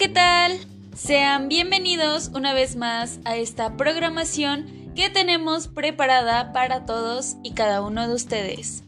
¿qué 0.00 0.08
tal? 0.08 0.58
Sean 0.96 1.50
bienvenidos 1.50 2.30
una 2.32 2.54
vez 2.54 2.74
más 2.74 3.18
a 3.26 3.36
esta 3.36 3.76
programación 3.76 4.64
que 4.96 5.10
tenemos 5.10 5.68
preparada 5.68 6.54
para 6.54 6.86
todos 6.86 7.36
y 7.42 7.50
cada 7.50 7.82
uno 7.82 8.08
de 8.08 8.14
ustedes. 8.14 8.82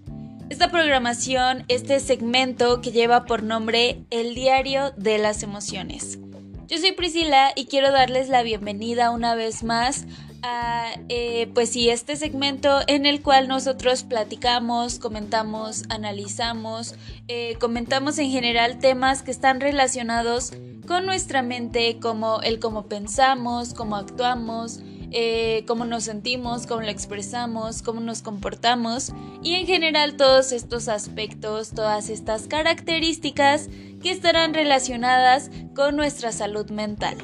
Esta 0.48 0.70
programación, 0.70 1.66
este 1.68 2.00
segmento 2.00 2.80
que 2.80 2.92
lleva 2.92 3.26
por 3.26 3.42
nombre 3.42 4.06
El 4.08 4.34
Diario 4.34 4.92
de 4.96 5.18
las 5.18 5.42
Emociones. 5.42 6.18
Yo 6.66 6.78
soy 6.78 6.92
Priscila 6.92 7.52
y 7.56 7.66
quiero 7.66 7.92
darles 7.92 8.30
la 8.30 8.42
bienvenida 8.42 9.10
una 9.10 9.34
vez 9.34 9.64
más 9.64 10.06
a, 10.40 10.94
eh, 11.10 11.50
pues 11.52 11.68
sí, 11.68 11.90
este 11.90 12.16
segmento 12.16 12.80
en 12.86 13.04
el 13.04 13.20
cual 13.20 13.48
nosotros 13.48 14.02
platicamos, 14.02 14.98
comentamos, 14.98 15.84
analizamos, 15.90 16.94
eh, 17.28 17.58
comentamos 17.60 18.16
en 18.16 18.30
general 18.30 18.78
temas 18.78 19.22
que 19.22 19.30
están 19.30 19.60
relacionados 19.60 20.54
con 20.86 21.06
nuestra 21.06 21.42
mente, 21.42 21.98
como 22.00 22.40
el 22.42 22.58
cómo 22.58 22.86
pensamos, 22.86 23.74
cómo 23.74 23.96
actuamos, 23.96 24.80
eh, 25.10 25.64
cómo 25.66 25.84
nos 25.84 26.04
sentimos, 26.04 26.66
cómo 26.66 26.80
lo 26.80 26.88
expresamos, 26.88 27.82
cómo 27.82 28.00
nos 28.00 28.22
comportamos 28.22 29.12
y 29.42 29.54
en 29.54 29.66
general 29.66 30.16
todos 30.16 30.52
estos 30.52 30.88
aspectos, 30.88 31.70
todas 31.70 32.08
estas 32.08 32.48
características 32.48 33.68
que 34.02 34.10
estarán 34.10 34.54
relacionadas 34.54 35.50
con 35.74 35.96
nuestra 35.96 36.32
salud 36.32 36.70
mental. 36.70 37.16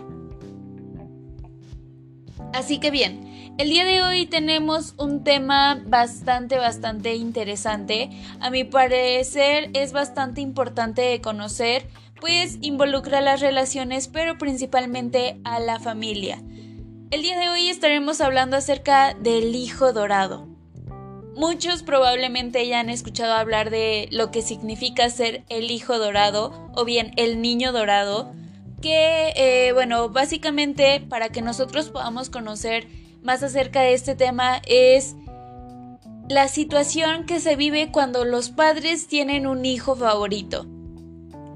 Así 2.52 2.78
que 2.78 2.90
bien, 2.90 3.54
el 3.59 3.70
día 3.70 3.84
de 3.84 4.02
hoy 4.02 4.26
tenemos 4.26 4.95
un 4.98 5.24
tema 5.24 5.82
bastante, 5.86 6.59
bastante 6.59 7.16
interesante. 7.16 8.10
A 8.38 8.50
mi 8.50 8.65
parecer 8.65 9.70
es 9.74 9.93
bastante 9.93 10.40
importante 10.40 11.02
de 11.02 11.20
conocer, 11.20 11.88
pues 12.21 12.59
involucra 12.61 13.21
las 13.21 13.41
relaciones, 13.41 14.09
pero 14.09 14.38
principalmente 14.38 15.41
a 15.45 15.61
la 15.61 15.79
familia. 15.79 16.43
El 17.11 17.23
día 17.23 17.38
de 17.38 17.49
hoy 17.49 17.69
estaremos 17.69 18.21
hablando 18.21 18.57
acerca 18.57 19.15
del 19.15 19.55
hijo 19.55 19.93
dorado. 19.93 20.46
Muchos 21.37 21.83
probablemente 21.83 22.66
ya 22.66 22.80
han 22.80 22.91
escuchado 22.91 23.33
hablar 23.33 23.71
de 23.71 24.09
lo 24.11 24.30
que 24.30 24.43
significa 24.43 25.09
ser 25.09 25.45
el 25.49 25.71
hijo 25.71 25.99
dorado 25.99 26.71
o 26.74 26.85
bien 26.85 27.13
el 27.16 27.41
niño 27.41 27.73
dorado, 27.73 28.33
que, 28.83 29.33
eh, 29.37 29.73
bueno, 29.73 30.09
básicamente 30.09 31.01
para 31.01 31.29
que 31.30 31.41
nosotros 31.41 31.91
podamos 31.91 32.29
conocer 32.29 32.89
más 33.23 33.43
acerca 33.43 33.80
de 33.80 33.95
este 33.95 34.15
tema 34.15 34.61
es 34.66 35.15
la 36.29 36.49
situación 36.49 37.24
que 37.24 37.41
se 37.41 37.57
vive 37.57 37.91
cuando 37.91 38.24
los 38.24 38.51
padres 38.51 39.07
tienen 39.07 39.46
un 39.46 39.65
hijo 39.65 39.96
favorito. 39.96 40.66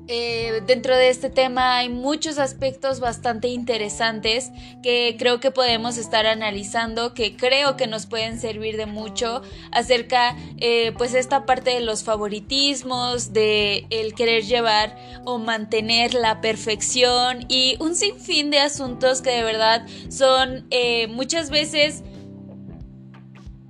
Eh, 0.09 0.63
dentro 0.67 0.97
de 0.97 1.11
este 1.11 1.31
tema 1.31 1.77
hay 1.77 1.89
muchos 1.89 2.39
aspectos 2.39 2.99
bastante 2.99 3.49
interesantes 3.49 4.51
que 4.83 5.15
creo 5.17 5.39
que 5.39 5.53
podemos 5.53 5.97
estar 5.97 6.27
analizando, 6.27 7.15
que 7.15 7.37
creo 7.37 7.77
que 7.77 7.87
nos 7.87 8.07
pueden 8.07 8.41
servir 8.41 8.77
de 8.77 8.87
mucho 8.87 9.43
acerca, 9.71 10.37
eh, 10.59 10.93
pues 10.99 11.15
esta 11.15 11.47
parte 11.47 11.71
de 11.71 11.81
los 11.81 12.03
favoritismos, 12.03 13.33
de 13.33 13.87
el 13.91 14.15
querer 14.15 14.43
llevar 14.43 14.97
o 15.25 15.39
mantener 15.39 16.15
la 16.15 16.41
perfección 16.41 17.47
y 17.49 17.77
un 17.79 17.95
sinfín 17.95 18.51
de 18.51 18.59
asuntos 18.59 19.23
que 19.23 19.31
de 19.31 19.45
verdad 19.45 19.87
son 20.09 20.67
eh, 20.71 21.07
muchas 21.07 21.49
veces 21.49 22.03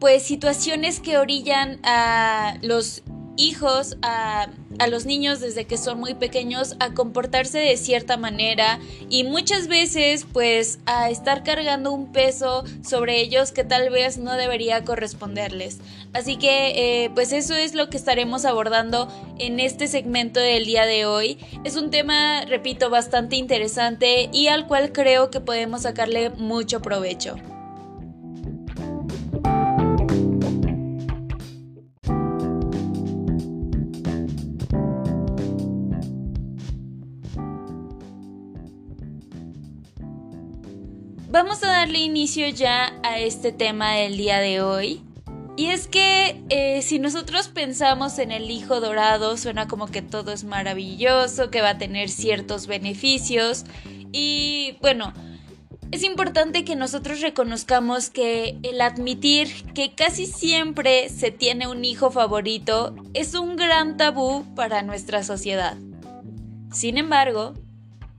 pues 0.00 0.24
situaciones 0.24 0.98
que 0.98 1.18
orillan 1.18 1.78
a 1.84 2.56
los 2.62 3.02
hijos, 3.36 3.96
a, 4.02 4.48
los 4.88 5.06
niños 5.06 5.40
desde 5.40 5.64
que 5.64 5.78
son 5.78 6.00
muy 6.00 6.14
pequeños 6.14 6.74
a 6.80 6.92
comportarse 6.92 7.58
de 7.58 7.76
cierta 7.76 8.16
manera 8.16 8.80
y 9.08 9.22
muchas 9.22 9.68
veces 9.68 10.26
pues 10.32 10.80
a 10.86 11.08
estar 11.08 11.44
cargando 11.44 11.92
un 11.92 12.10
peso 12.10 12.64
sobre 12.82 13.20
ellos 13.20 13.52
que 13.52 13.62
tal 13.62 13.90
vez 13.90 14.18
no 14.18 14.34
debería 14.34 14.82
corresponderles. 14.84 15.78
Así 16.12 16.36
que 16.36 17.04
eh, 17.04 17.10
pues 17.14 17.32
eso 17.32 17.54
es 17.54 17.74
lo 17.74 17.90
que 17.90 17.96
estaremos 17.96 18.44
abordando 18.44 19.08
en 19.38 19.60
este 19.60 19.86
segmento 19.86 20.40
del 20.40 20.64
día 20.64 20.84
de 20.84 21.06
hoy. 21.06 21.38
Es 21.64 21.76
un 21.76 21.90
tema, 21.90 22.44
repito, 22.44 22.90
bastante 22.90 23.36
interesante 23.36 24.28
y 24.32 24.48
al 24.48 24.66
cual 24.66 24.92
creo 24.92 25.30
que 25.30 25.40
podemos 25.40 25.82
sacarle 25.82 26.30
mucho 26.30 26.82
provecho. 26.82 27.36
Vamos 41.32 41.64
a 41.64 41.68
darle 41.68 42.00
inicio 42.00 42.46
ya 42.50 42.92
a 43.02 43.18
este 43.18 43.52
tema 43.52 43.92
del 43.92 44.18
día 44.18 44.38
de 44.40 44.60
hoy. 44.60 45.02
Y 45.56 45.68
es 45.68 45.88
que 45.88 46.38
eh, 46.50 46.82
si 46.82 46.98
nosotros 46.98 47.48
pensamos 47.48 48.18
en 48.18 48.32
el 48.32 48.50
hijo 48.50 48.80
dorado, 48.80 49.38
suena 49.38 49.66
como 49.66 49.86
que 49.86 50.02
todo 50.02 50.30
es 50.30 50.44
maravilloso, 50.44 51.50
que 51.50 51.62
va 51.62 51.70
a 51.70 51.78
tener 51.78 52.10
ciertos 52.10 52.66
beneficios. 52.66 53.64
Y 54.12 54.76
bueno, 54.82 55.14
es 55.90 56.02
importante 56.02 56.66
que 56.66 56.76
nosotros 56.76 57.22
reconozcamos 57.22 58.10
que 58.10 58.58
el 58.62 58.82
admitir 58.82 59.48
que 59.72 59.94
casi 59.94 60.26
siempre 60.26 61.08
se 61.08 61.30
tiene 61.30 61.66
un 61.66 61.82
hijo 61.86 62.10
favorito 62.10 62.94
es 63.14 63.32
un 63.32 63.56
gran 63.56 63.96
tabú 63.96 64.44
para 64.54 64.82
nuestra 64.82 65.22
sociedad. 65.22 65.78
Sin 66.70 66.98
embargo, 66.98 67.54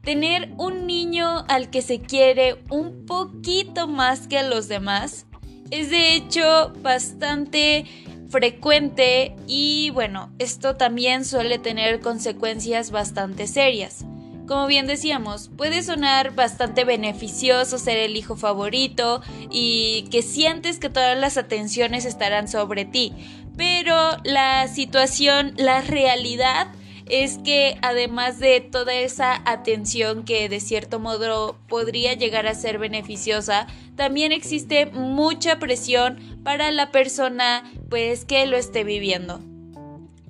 tener 0.04 0.52
un 0.58 0.86
niño 0.86 1.46
al 1.48 1.70
que 1.70 1.82
se 1.82 2.02
quiere 2.02 2.58
un 2.70 3.06
poquito 3.06 3.88
más 3.88 4.28
que 4.28 4.38
a 4.38 4.44
los 4.44 4.68
demás 4.68 5.26
es 5.72 5.90
de 5.90 6.16
hecho 6.16 6.74
bastante 6.82 7.86
frecuente 8.30 9.36
y 9.48 9.92
bueno, 9.92 10.32
esto 10.40 10.76
también 10.76 11.24
suele 11.24 11.58
tener 11.58 12.00
consecuencias 12.00 12.92
bastante 12.92 13.48
serias. 13.48 14.06
Como 14.46 14.68
bien 14.68 14.88
decíamos, 14.88 15.50
puede 15.56 15.82
sonar 15.84 16.36
bastante 16.36 16.84
beneficioso 16.84 17.78
ser 17.78 17.98
el 17.98 18.18
hijo 18.18 18.36
favorito 18.36 19.22
y 19.50 20.06
que 20.12 20.22
sientes 20.22 20.80
que 20.80 20.90
todas 20.90 21.18
las 21.18 21.38
atenciones 21.38 22.04
estarán 22.04 22.50
sobre 22.50 22.84
ti, 22.84 23.14
pero 23.56 24.18
la 24.26 24.68
situación, 24.68 25.54
la 25.56 25.80
realidad 25.82 26.68
es 27.08 27.38
que 27.40 27.78
además 27.82 28.40
de 28.40 28.62
toda 28.62 28.94
esa 28.94 29.42
atención 29.46 30.24
que 30.24 30.48
de 30.50 30.60
cierto 30.60 31.00
modo 31.00 31.58
podría 31.68 32.14
llegar 32.14 32.48
a 32.48 32.56
ser 32.56 32.80
beneficiosa, 32.80 33.68
también 33.96 34.32
existe 34.32 34.86
mucha 34.88 35.60
presión 35.60 36.40
para 36.44 36.72
la 36.72 36.92
persona 36.92 37.72
pues 37.90 38.26
que 38.26 38.46
lo 38.46 38.58
esté 38.58 38.84
viviendo. 38.84 39.42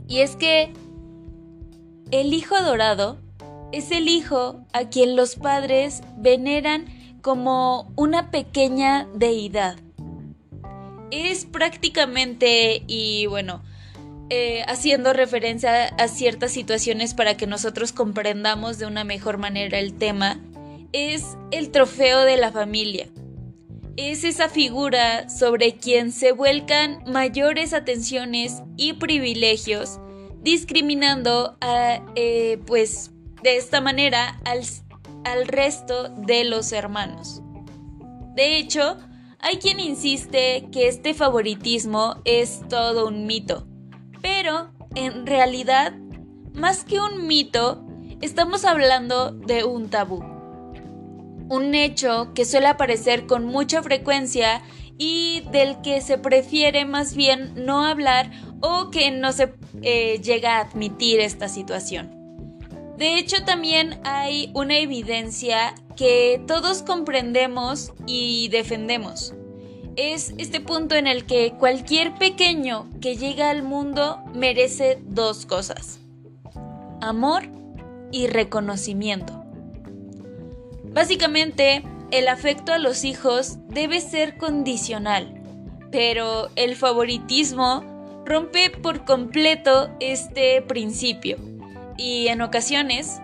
Y 0.08 0.20
es 0.20 0.36
que 0.36 0.74
el 2.12 2.34
hijo 2.34 2.62
dorado 2.62 3.18
es 3.72 3.92
el 3.92 4.08
hijo 4.08 4.64
a 4.74 4.90
quien 4.90 5.16
los 5.16 5.36
padres 5.36 6.02
veneran 6.18 6.86
como 7.22 7.92
una 7.96 8.30
pequeña 8.30 9.08
deidad. 9.16 9.78
Es 11.10 11.46
prácticamente, 11.46 12.84
y 12.88 13.26
bueno, 13.28 13.64
eh, 14.30 14.64
haciendo 14.68 15.14
referencia 15.14 15.88
a 15.88 16.08
ciertas 16.08 16.52
situaciones 16.52 17.14
para 17.14 17.36
que 17.36 17.46
nosotros 17.46 17.92
comprendamos 17.92 18.80
de 18.80 18.86
una 18.86 19.04
mejor 19.04 19.38
manera 19.38 19.80
el 19.80 19.94
tema, 19.94 20.40
es 20.94 21.38
el 21.52 21.72
trofeo 21.72 22.22
de 22.22 22.38
la 22.38 22.52
familia. 22.52 23.08
Es 23.98 24.24
esa 24.24 24.50
figura 24.50 25.30
sobre 25.30 25.76
quien 25.76 26.12
se 26.12 26.32
vuelcan 26.32 27.04
mayores 27.06 27.74
atenciones 27.74 28.64
y 28.78 28.94
privilegios, 28.94 30.00
discriminando 30.42 31.58
eh, 32.16 32.60
pues, 32.66 33.12
de 33.44 33.58
esta 33.58 33.82
manera 33.82 34.40
al, 34.46 34.62
al 35.26 35.48
resto 35.48 36.10
de 36.10 36.44
los 36.46 36.72
hermanos. 36.72 37.42
De 38.36 38.58
hecho, 38.58 38.98
hay 39.40 39.58
quien 39.58 39.80
insiste 39.80 40.70
que 40.72 40.88
este 40.88 41.14
favoritismo 41.14 42.22
es 42.26 42.62
todo 42.70 43.08
un 43.08 43.28
mito 43.28 43.68
pero, 44.24 44.72
en 44.96 45.28
realidad, 45.28 45.94
más 46.54 46.86
que 46.86 47.02
un 47.02 47.28
mito, 47.28 47.86
estamos 48.22 48.64
hablando 48.64 49.32
de 49.32 49.66
un 49.66 49.90
tabú. 49.90 50.24
Un 51.50 51.76
hecho 51.76 52.32
que 52.34 52.46
suele 52.46 52.68
aparecer 52.68 53.28
con 53.28 53.44
mucha 53.44 53.84
frecuencia 53.84 54.62
y 54.98 55.44
del 55.52 55.82
que 55.82 56.00
se 56.00 56.18
prefiere 56.18 56.86
más 56.86 57.16
bien 57.16 57.66
no 57.66 57.86
hablar 57.86 58.32
o 58.62 58.92
que 58.92 59.12
no 59.12 59.34
se 59.34 59.54
eh, 59.82 60.22
llega 60.24 60.58
a 60.58 60.62
admitir 60.62 61.20
esta 61.20 61.50
situación. 61.50 62.58
De 62.98 63.16
hecho, 63.18 63.44
también 63.44 64.00
hay 64.06 64.52
una 64.56 64.78
evidencia 64.78 65.76
que 65.98 66.42
todos 66.48 66.82
comprendemos 66.82 67.92
y 68.08 68.48
defendemos 68.48 69.34
es 69.96 70.34
este 70.38 70.60
punto 70.60 70.96
en 70.96 71.08
el 71.08 71.26
que 71.26 71.54
cualquier 71.58 72.16
pequeño 72.16 72.90
que 73.02 73.16
llega 73.16 73.50
al 73.50 73.64
mundo 73.64 74.20
merece 74.34 75.00
dos 75.04 75.46
cosas, 75.46 76.00
amor 77.02 77.44
y 78.12 78.28
reconocimiento. 78.28 79.44
Básicamente, 80.84 81.84
el 82.12 82.28
afecto 82.28 82.74
a 82.74 82.78
los 82.78 83.04
hijos 83.04 83.58
debe 83.70 84.00
ser 84.00 84.38
condicional, 84.38 85.42
pero 85.92 86.50
el 86.56 86.76
favoritismo 86.76 87.84
rompe 88.26 88.70
por 88.70 89.06
completo 89.06 89.90
este 90.00 90.62
principio 90.62 91.38
y 91.98 92.28
en 92.28 92.42
ocasiones 92.42 93.20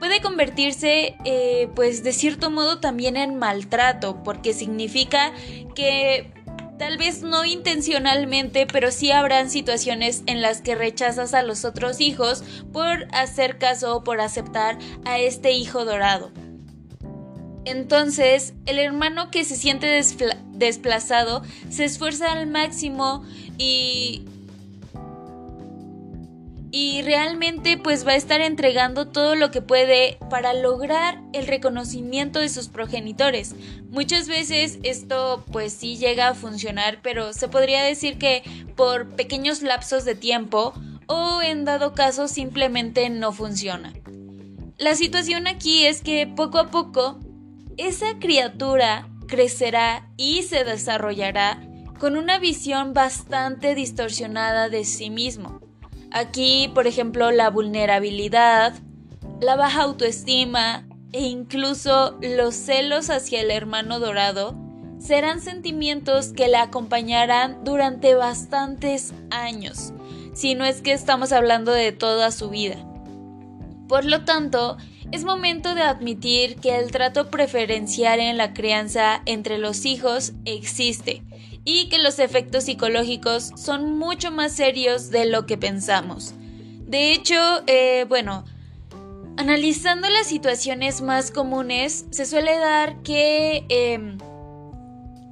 puede 0.00 0.20
convertirse 0.20 1.14
eh, 1.24 1.68
pues 1.76 2.02
de 2.02 2.12
cierto 2.12 2.50
modo 2.50 2.80
también 2.80 3.16
en 3.16 3.36
maltrato 3.36 4.22
porque 4.24 4.52
significa 4.54 5.32
que 5.76 6.32
tal 6.78 6.96
vez 6.96 7.22
no 7.22 7.44
intencionalmente 7.44 8.66
pero 8.66 8.90
sí 8.90 9.12
habrán 9.12 9.50
situaciones 9.50 10.24
en 10.26 10.42
las 10.42 10.62
que 10.62 10.74
rechazas 10.74 11.34
a 11.34 11.42
los 11.42 11.64
otros 11.64 12.00
hijos 12.00 12.42
por 12.72 13.06
hacer 13.12 13.58
caso 13.58 13.96
o 13.96 14.02
por 14.02 14.20
aceptar 14.20 14.78
a 15.04 15.18
este 15.18 15.52
hijo 15.52 15.84
dorado. 15.84 16.32
Entonces, 17.66 18.54
el 18.64 18.78
hermano 18.78 19.30
que 19.30 19.44
se 19.44 19.54
siente 19.54 20.02
desplazado 20.52 21.42
se 21.68 21.84
esfuerza 21.84 22.32
al 22.32 22.46
máximo 22.46 23.22
y 23.58 24.24
y 26.72 27.02
realmente 27.02 27.76
pues 27.76 28.06
va 28.06 28.12
a 28.12 28.16
estar 28.16 28.40
entregando 28.40 29.08
todo 29.08 29.34
lo 29.34 29.50
que 29.50 29.60
puede 29.60 30.18
para 30.30 30.54
lograr 30.54 31.20
el 31.32 31.46
reconocimiento 31.46 32.38
de 32.38 32.48
sus 32.48 32.68
progenitores. 32.68 33.54
Muchas 33.90 34.28
veces 34.28 34.78
esto 34.84 35.44
pues 35.50 35.72
sí 35.72 35.96
llega 35.96 36.28
a 36.28 36.34
funcionar, 36.34 37.00
pero 37.02 37.32
se 37.32 37.48
podría 37.48 37.82
decir 37.82 38.18
que 38.18 38.42
por 38.76 39.08
pequeños 39.16 39.62
lapsos 39.62 40.04
de 40.04 40.14
tiempo 40.14 40.72
o 41.06 41.42
en 41.42 41.64
dado 41.64 41.92
caso 41.92 42.28
simplemente 42.28 43.10
no 43.10 43.32
funciona. 43.32 43.92
La 44.78 44.94
situación 44.94 45.48
aquí 45.48 45.86
es 45.86 46.02
que 46.02 46.26
poco 46.26 46.58
a 46.58 46.70
poco 46.70 47.18
esa 47.76 48.18
criatura 48.20 49.08
crecerá 49.26 50.08
y 50.16 50.42
se 50.44 50.64
desarrollará 50.64 51.60
con 51.98 52.16
una 52.16 52.38
visión 52.38 52.94
bastante 52.94 53.74
distorsionada 53.74 54.68
de 54.68 54.84
sí 54.84 55.10
mismo 55.10 55.60
Aquí, 56.12 56.70
por 56.74 56.86
ejemplo, 56.86 57.30
la 57.30 57.50
vulnerabilidad, 57.50 58.74
la 59.40 59.56
baja 59.56 59.82
autoestima 59.82 60.86
e 61.12 61.22
incluso 61.22 62.18
los 62.20 62.54
celos 62.54 63.10
hacia 63.10 63.40
el 63.40 63.50
hermano 63.50 64.00
dorado 64.00 64.56
serán 64.98 65.40
sentimientos 65.40 66.32
que 66.32 66.48
la 66.48 66.62
acompañarán 66.62 67.64
durante 67.64 68.14
bastantes 68.14 69.14
años, 69.30 69.92
si 70.34 70.54
no 70.54 70.64
es 70.64 70.82
que 70.82 70.92
estamos 70.92 71.32
hablando 71.32 71.72
de 71.72 71.92
toda 71.92 72.32
su 72.32 72.50
vida. 72.50 72.76
Por 73.88 74.04
lo 74.04 74.24
tanto, 74.24 74.76
es 75.12 75.24
momento 75.24 75.74
de 75.74 75.82
admitir 75.82 76.56
que 76.56 76.78
el 76.78 76.90
trato 76.90 77.30
preferencial 77.30 78.20
en 78.20 78.36
la 78.36 78.52
crianza 78.52 79.22
entre 79.26 79.58
los 79.58 79.84
hijos 79.84 80.32
existe 80.44 81.22
y 81.64 81.88
que 81.88 81.98
los 81.98 82.18
efectos 82.18 82.64
psicológicos 82.64 83.52
son 83.56 83.98
mucho 83.98 84.30
más 84.30 84.52
serios 84.52 85.10
de 85.10 85.26
lo 85.26 85.46
que 85.46 85.58
pensamos. 85.58 86.34
De 86.86 87.12
hecho, 87.12 87.36
eh, 87.66 88.04
bueno, 88.08 88.44
analizando 89.36 90.08
las 90.08 90.26
situaciones 90.26 91.02
más 91.02 91.30
comunes, 91.30 92.06
se 92.10 92.26
suele 92.26 92.58
dar 92.58 93.02
que 93.02 93.64
em, 93.68 94.18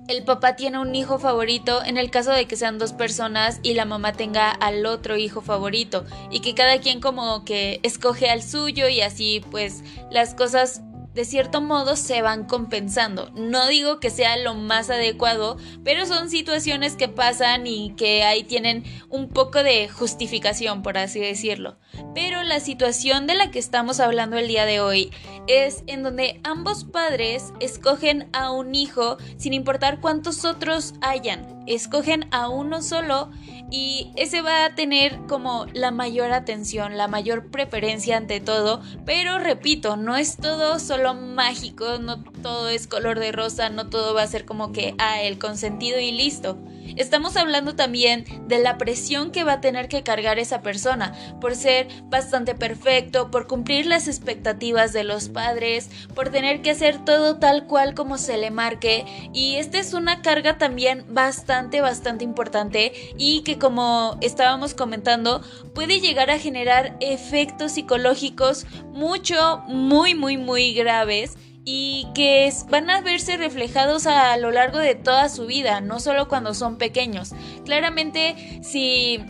el 0.09 0.25
papá 0.25 0.57
tiene 0.57 0.79
un 0.79 0.95
hijo 0.95 1.19
favorito 1.19 1.85
en 1.85 1.99
el 1.99 2.11
caso 2.11 2.31
de 2.33 2.47
que 2.47 2.57
sean 2.57 2.79
dos 2.79 2.95
personas 2.95 3.61
y 3.63 3.75
la 3.75 3.85
mamá 3.85 4.15
tenga 4.15 4.51
al 4.51 4.87
otro 4.87 5.19
hijo 5.19 5.43
favorito 5.43 6.07
y 6.31 6.41
que 6.41 6.55
cada 6.55 6.79
quien 6.79 7.01
como 7.01 7.45
que 7.45 7.81
escoge 7.83 8.31
al 8.31 8.43
suyo 8.43 8.89
y 8.89 9.03
así 9.03 9.45
pues 9.51 9.85
las 10.11 10.35
cosas 10.35 10.81
de 11.19 11.25
cierto 11.25 11.61
modo 11.61 11.97
se 11.97 12.23
van 12.23 12.45
compensando. 12.45 13.33
No 13.35 13.67
digo 13.67 13.99
que 13.99 14.09
sea 14.09 14.37
lo 14.37 14.55
más 14.55 14.89
adecuado, 14.89 15.57
pero 15.83 16.07
son 16.07 16.31
situaciones 16.31 16.95
que 16.95 17.09
pasan 17.09 17.67
y 17.67 17.93
que 17.97 18.23
ahí 18.23 18.45
tienen 18.45 18.85
un 19.09 19.29
poco 19.29 19.65
de 19.65 19.89
justificación, 19.89 20.85
por 20.85 20.97
así 20.97 21.19
decirlo. 21.19 21.77
Pero 22.15 22.45
la 22.45 22.61
situación 22.61 23.27
de 23.27 23.35
la 23.35 23.51
que 23.51 23.59
estamos 23.59 23.99
hablando 23.99 24.39
el 24.39 24.47
día 24.47 24.65
de 24.65 24.79
hoy 24.79 25.11
es 25.49 25.83
en 25.87 26.03
donde 26.03 26.41
ambos 26.45 26.85
padres 26.85 27.53
escogen 27.59 28.29
a 28.33 28.53
un 28.53 28.75
hijo 28.75 29.17
sin 29.37 29.53
importar 29.53 30.01
cuántos 30.01 30.45
otros 30.45 30.95
hayan. 31.01 31.65
Escogen 31.67 32.29
a 32.31 32.49
uno 32.49 32.83
solo 32.83 33.31
y 33.71 34.13
ese 34.17 34.41
va 34.41 34.65
a 34.65 34.75
tener 34.75 35.19
como 35.27 35.67
la 35.73 35.91
mayor 35.91 36.33
atención, 36.33 36.97
la 36.97 37.09
mayor 37.09 37.51
preferencia 37.51 38.17
ante 38.17 38.41
todo, 38.41 38.81
pero 39.05 39.39
repito, 39.39 39.97
no 39.97 40.17
es 40.17 40.37
todo 40.37 40.79
solo 40.79 41.15
mágico, 41.15 41.99
no 41.99 42.23
todo 42.43 42.69
es 42.69 42.87
color 42.87 43.19
de 43.19 43.33
rosa, 43.33 43.69
no 43.69 43.89
todo 43.91 44.15
va 44.15 44.23
a 44.23 44.27
ser 44.27 44.45
como 44.45 44.73
que, 44.73 44.95
ah, 44.99 45.21
el 45.23 45.39
consentido 45.39 45.99
y 45.99 46.13
listo. 46.13 46.57
Estamos 46.97 47.37
hablando 47.37 47.75
también 47.75 48.25
de 48.47 48.59
la 48.59 48.79
presión 48.79 49.31
que 49.31 49.45
va 49.45 49.55
a 49.55 49.61
tener 49.61 49.89
que 49.89 50.03
cargar 50.03 50.39
esa 50.39 50.63
persona 50.63 51.15
por 51.41 51.55
ser 51.55 51.89
bastante 52.05 52.55
perfecto, 52.55 53.31
por 53.31 53.47
cumplir 53.47 53.87
las 53.87 54.09
expectativas 54.09 54.93
de 54.93 55.05
los 55.05 55.29
padres, 55.29 55.91
por 56.15 56.31
tener 56.31 56.63
que 56.63 56.71
hacer 56.71 57.05
todo 57.05 57.39
tal 57.39 57.67
cual 57.67 57.95
como 57.95 58.19
se 58.19 58.39
le 58.39 58.51
marque. 58.51 59.05
Y 59.33 59.57
esta 59.57 59.79
es 59.79 59.95
una 59.95 60.23
carga 60.23 60.59
también 60.59 61.05
bastante, 61.09 61.81
bastante 61.81 62.25
importante 62.25 62.93
y 63.17 63.43
que 63.43 63.59
como 63.59 64.17
estábamos 64.21 64.75
comentando 64.75 65.43
puede 65.75 66.01
llegar 66.01 66.31
a 66.31 66.39
generar 66.39 66.97
efectos 67.01 67.73
psicológicos 67.73 68.67
mucho, 68.93 69.63
muy, 69.69 70.15
muy, 70.15 70.37
muy 70.37 70.75
graves 70.75 71.37
y 71.71 72.07
que 72.15 72.51
van 72.71 72.89
a 72.89 73.03
verse 73.03 73.37
reflejados 73.37 74.07
a 74.07 74.35
lo 74.39 74.51
largo 74.51 74.79
de 74.79 74.95
toda 74.95 75.29
su 75.29 75.45
vida, 75.45 75.83
no 75.83 76.01
solo 76.01 76.27
cuando 76.27 76.55
son 76.55 76.79
pequeños. 76.79 77.33
Claramente, 77.67 78.61
si 78.63 79.21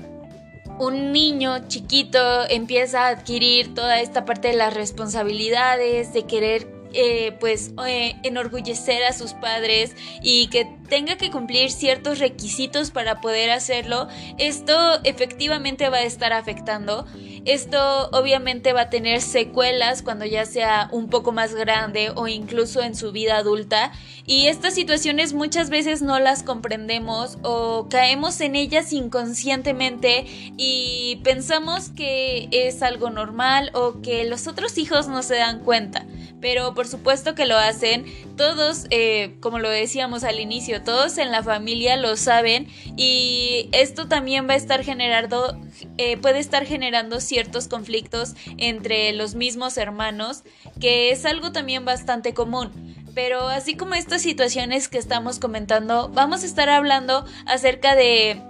un 0.78 1.10
niño 1.10 1.66
chiquito 1.66 2.48
empieza 2.48 3.06
a 3.06 3.08
adquirir 3.08 3.74
toda 3.74 4.00
esta 4.00 4.24
parte 4.24 4.48
de 4.48 4.54
las 4.54 4.72
responsabilidades, 4.72 6.12
de 6.12 6.26
querer 6.26 6.78
eh, 6.94 7.36
pues 7.38 7.72
eh, 7.86 8.14
enorgullecer 8.22 9.02
a 9.02 9.12
sus 9.12 9.34
padres 9.34 9.94
y 10.22 10.46
que 10.46 10.66
tenga 10.88 11.16
que 11.16 11.30
cumplir 11.30 11.70
ciertos 11.70 12.18
requisitos 12.18 12.90
para 12.92 13.20
poder 13.20 13.50
hacerlo, 13.50 14.08
esto 14.38 14.74
efectivamente 15.04 15.88
va 15.90 15.98
a 15.98 16.04
estar 16.04 16.32
afectando. 16.32 17.04
Esto 17.48 18.10
obviamente 18.10 18.74
va 18.74 18.82
a 18.82 18.90
tener 18.90 19.22
secuelas 19.22 20.02
cuando 20.02 20.26
ya 20.26 20.44
sea 20.44 20.90
un 20.92 21.08
poco 21.08 21.32
más 21.32 21.54
grande 21.54 22.12
o 22.14 22.28
incluso 22.28 22.82
en 22.82 22.94
su 22.94 23.10
vida 23.10 23.38
adulta. 23.38 23.90
Y 24.26 24.48
estas 24.48 24.74
situaciones 24.74 25.32
muchas 25.32 25.70
veces 25.70 26.02
no 26.02 26.18
las 26.18 26.42
comprendemos 26.42 27.38
o 27.42 27.88
caemos 27.88 28.42
en 28.42 28.54
ellas 28.54 28.92
inconscientemente 28.92 30.26
y 30.58 31.20
pensamos 31.24 31.88
que 31.88 32.50
es 32.52 32.82
algo 32.82 33.08
normal 33.08 33.70
o 33.72 34.02
que 34.02 34.26
los 34.26 34.46
otros 34.46 34.76
hijos 34.76 35.08
no 35.08 35.22
se 35.22 35.36
dan 35.36 35.60
cuenta 35.60 36.04
pero 36.40 36.74
por 36.74 36.86
supuesto 36.86 37.34
que 37.34 37.46
lo 37.46 37.56
hacen. 37.56 38.04
Todos, 38.36 38.86
eh, 38.90 39.36
como 39.40 39.58
lo 39.58 39.68
decíamos 39.68 40.24
al 40.24 40.40
inicio, 40.40 40.82
todos 40.82 41.18
en 41.18 41.32
la 41.32 41.42
familia 41.42 41.96
lo 41.96 42.16
saben 42.16 42.68
y 42.96 43.68
esto 43.72 44.08
también 44.08 44.48
va 44.48 44.54
a 44.54 44.56
estar 44.56 44.84
generando, 44.84 45.58
eh, 45.96 46.16
puede 46.16 46.38
estar 46.38 46.64
generando 46.64 47.20
ciertos 47.38 47.68
conflictos 47.68 48.34
entre 48.56 49.12
los 49.12 49.36
mismos 49.36 49.76
hermanos, 49.78 50.42
que 50.80 51.12
es 51.12 51.24
algo 51.24 51.52
también 51.52 51.84
bastante 51.84 52.34
común. 52.34 52.96
Pero 53.14 53.46
así 53.46 53.76
como 53.76 53.94
estas 53.94 54.22
situaciones 54.22 54.88
que 54.88 54.98
estamos 54.98 55.38
comentando, 55.38 56.08
vamos 56.08 56.42
a 56.42 56.46
estar 56.46 56.68
hablando 56.68 57.24
acerca 57.46 57.94
de 57.94 58.42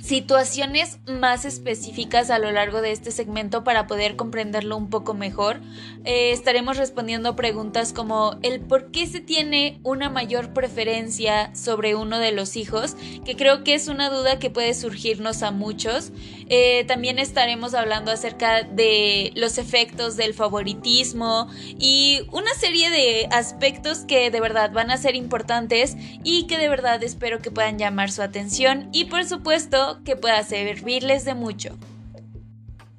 situaciones 0.00 0.98
más 1.06 1.44
específicas 1.44 2.30
a 2.30 2.38
lo 2.38 2.50
largo 2.50 2.80
de 2.80 2.92
este 2.92 3.10
segmento 3.10 3.64
para 3.64 3.86
poder 3.86 4.16
comprenderlo 4.16 4.76
un 4.76 4.88
poco 4.90 5.14
mejor. 5.14 5.60
Eh, 6.04 6.32
estaremos 6.32 6.76
respondiendo 6.76 7.36
preguntas 7.36 7.92
como 7.92 8.38
el 8.42 8.60
por 8.60 8.90
qué 8.90 9.06
se 9.06 9.20
tiene 9.20 9.78
una 9.82 10.08
mayor 10.08 10.52
preferencia 10.52 11.54
sobre 11.54 11.94
uno 11.94 12.18
de 12.18 12.32
los 12.32 12.56
hijos, 12.56 12.96
que 13.24 13.36
creo 13.36 13.62
que 13.62 13.74
es 13.74 13.88
una 13.88 14.10
duda 14.10 14.38
que 14.38 14.50
puede 14.50 14.74
surgirnos 14.74 15.42
a 15.42 15.50
muchos. 15.50 16.12
Eh, 16.48 16.84
también 16.88 17.18
estaremos 17.18 17.74
hablando 17.74 18.10
acerca 18.10 18.62
de 18.62 19.32
los 19.36 19.58
efectos 19.58 20.16
del 20.16 20.34
favoritismo 20.34 21.48
y 21.78 22.22
una 22.32 22.52
serie 22.54 22.90
de 22.90 23.28
aspectos 23.30 24.00
que 24.00 24.30
de 24.30 24.40
verdad 24.40 24.72
van 24.72 24.90
a 24.90 24.96
ser 24.96 25.14
importantes 25.14 25.96
y 26.24 26.46
que 26.46 26.58
de 26.58 26.68
verdad 26.68 27.02
espero 27.02 27.40
que 27.40 27.50
puedan 27.50 27.78
llamar 27.78 28.10
su 28.10 28.22
atención 28.22 28.88
y 28.92 29.04
por 29.04 29.24
supuesto 29.24 29.89
que 30.04 30.16
pueda 30.16 30.42
servirles 30.42 31.24
de 31.24 31.34
mucho. 31.34 31.76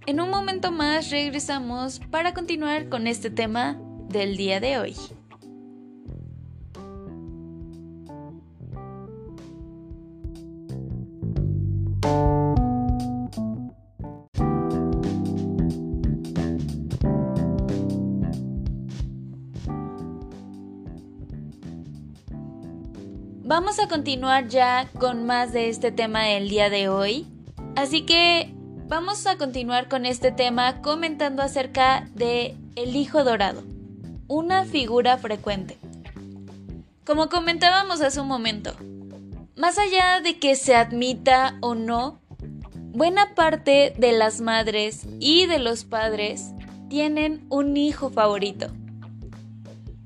En 0.05 0.19
un 0.19 0.29
momento 0.29 0.71
más 0.71 1.09
regresamos 1.09 1.99
para 2.11 2.33
continuar 2.33 2.89
con 2.89 3.07
este 3.07 3.29
tema 3.29 3.79
del 4.09 4.35
día 4.35 4.59
de 4.59 4.77
hoy. 4.77 4.95
Vamos 23.51 23.79
a 23.79 23.89
continuar 23.89 24.47
ya 24.47 24.87
con 24.97 25.25
más 25.25 25.51
de 25.51 25.67
este 25.67 25.91
tema 25.91 26.23
del 26.23 26.47
día 26.47 26.69
de 26.69 26.87
hoy. 26.87 27.27
Así 27.75 28.05
que 28.05 28.49
vamos 28.87 29.27
a 29.27 29.37
continuar 29.37 29.89
con 29.89 30.05
este 30.05 30.31
tema 30.31 30.81
comentando 30.81 31.43
acerca 31.43 32.07
de 32.15 32.55
el 32.77 32.95
hijo 32.95 33.25
dorado, 33.25 33.61
una 34.29 34.63
figura 34.63 35.17
frecuente. 35.17 35.77
Como 37.05 37.27
comentábamos 37.27 37.99
hace 37.99 38.21
un 38.21 38.29
momento, 38.29 38.73
más 39.57 39.77
allá 39.77 40.21
de 40.21 40.39
que 40.39 40.55
se 40.55 40.73
admita 40.73 41.57
o 41.59 41.75
no, 41.75 42.21
buena 42.93 43.35
parte 43.35 43.93
de 43.97 44.13
las 44.13 44.39
madres 44.39 45.05
y 45.19 45.45
de 45.47 45.59
los 45.59 45.83
padres 45.83 46.53
tienen 46.87 47.45
un 47.49 47.75
hijo 47.75 48.11
favorito. 48.11 48.67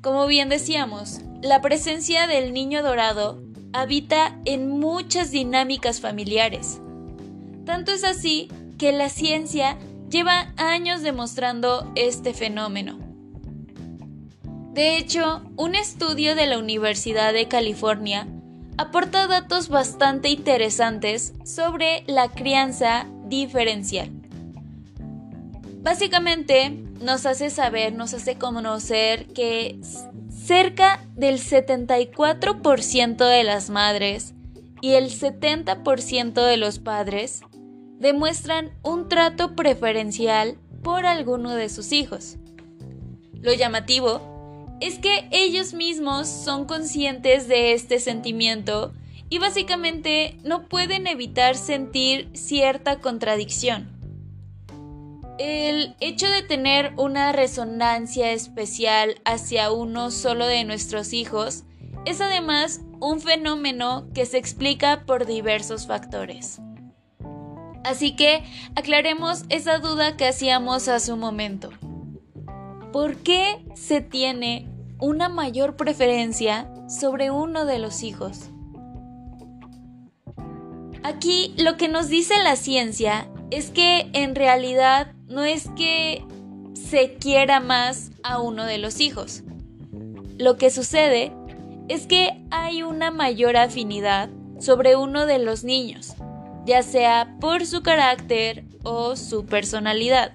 Como 0.02 0.26
bien 0.26 0.50
decíamos, 0.50 1.20
la 1.46 1.62
presencia 1.62 2.26
del 2.26 2.54
niño 2.54 2.82
dorado 2.82 3.40
habita 3.72 4.40
en 4.46 4.68
muchas 4.68 5.30
dinámicas 5.30 6.02
familiares. 6.02 6.82
Tanto 7.66 7.92
es 7.92 8.04
así 8.04 8.50
que 8.80 8.92
la 8.92 9.10
ciencia 9.10 9.78
lleva 10.10 10.52
años 10.58 11.04
demostrando 11.04 11.92
este 11.94 12.34
fenómeno. 12.34 12.98
De 14.74 14.98
hecho, 14.98 15.44
un 15.56 15.76
estudio 15.76 16.36
de 16.36 16.48
la 16.48 16.58
Universidad 16.58 17.32
de 17.32 17.48
California 17.48 18.28
aporta 18.78 19.28
datos 19.28 19.70
bastante 19.70 20.30
interesantes 20.30 21.34
sobre 21.46 22.04
la 22.08 22.30
crianza 22.30 23.06
diferencial. 23.26 24.10
Básicamente 25.84 26.72
nos 27.02 27.28
hace 27.28 27.52
saber, 27.52 27.94
nos 27.94 28.16
hace 28.16 28.36
conocer 28.36 29.28
que 29.28 29.80
cerca 30.46 31.04
del 31.16 31.40
74% 31.40 33.28
de 33.28 33.44
las 33.44 33.72
madres 33.72 34.36
y 34.80 34.92
el 34.92 35.10
70% 35.10 36.46
de 36.46 36.58
los 36.58 36.78
padres 36.78 37.42
demuestran 38.00 38.72
un 38.84 39.10
trato 39.10 39.56
preferencial 39.56 40.60
por 40.84 41.08
alguno 41.08 41.56
de 41.56 41.70
sus 41.70 41.92
hijos. 41.92 42.38
Lo 43.34 43.54
llamativo 43.54 44.78
es 44.82 45.00
que 45.00 45.28
ellos 45.32 45.74
mismos 45.74 46.28
son 46.28 46.66
conscientes 46.66 47.48
de 47.48 47.74
este 47.74 48.00
sentimiento 48.00 48.94
y 49.30 49.40
básicamente 49.40 50.38
no 50.44 50.68
pueden 50.68 51.08
evitar 51.08 51.56
sentir 51.56 52.30
cierta 52.34 53.00
contradicción. 53.00 53.95
El 55.38 55.98
hecho 56.00 56.30
de 56.30 56.44
tener 56.44 56.94
una 56.96 57.34
resonancia 57.34 58.32
especial 58.32 59.16
hacia 59.26 59.70
uno 59.70 60.10
solo 60.10 60.46
de 60.48 60.64
nuestros 60.64 61.12
hijos 61.12 61.66
es 62.06 62.22
además 62.22 62.80
un 63.02 63.20
fenómeno 63.20 64.08
que 64.14 64.26
se 64.26 64.38
explica 64.38 65.04
por 65.06 65.26
diversos 65.26 65.88
factores. 65.88 66.62
Así 67.84 68.16
que 68.16 68.44
aclaremos 68.76 69.44
esa 69.50 69.80
duda 69.80 70.16
que 70.16 70.26
hacíamos 70.26 70.88
hace 70.88 71.12
un 71.12 71.20
momento. 71.20 71.70
¿Por 72.94 73.18
qué 73.18 73.66
se 73.76 74.00
tiene 74.00 74.70
una 75.00 75.28
mayor 75.28 75.76
preferencia 75.76 76.72
sobre 76.88 77.30
uno 77.30 77.66
de 77.66 77.80
los 77.80 78.04
hijos? 78.04 78.52
Aquí 81.04 81.54
lo 81.58 81.76
que 81.76 81.90
nos 81.90 82.08
dice 82.08 82.42
la 82.42 82.56
ciencia 82.56 83.30
es 83.52 83.70
que 83.70 84.10
en 84.14 84.34
realidad 84.34 85.15
no 85.28 85.44
es 85.44 85.70
que 85.76 86.24
se 86.74 87.16
quiera 87.16 87.60
más 87.60 88.12
a 88.24 88.40
uno 88.40 88.66
de 88.66 88.78
los 88.78 89.00
hijos. 89.00 89.44
Lo 90.38 90.58
que 90.58 90.70
sucede 90.70 91.32
es 91.88 92.08
que 92.08 92.44
hay 92.52 92.84
una 92.84 93.12
mayor 93.12 93.58
afinidad 93.58 94.30
sobre 94.60 94.96
uno 94.96 95.26
de 95.26 95.40
los 95.40 95.64
niños 95.64 96.16
ya 96.66 96.82
sea 96.82 97.38
por 97.40 97.66
su 97.66 97.84
carácter 97.84 98.64
o 98.84 99.16
su 99.16 99.46
personalidad. 99.46 100.34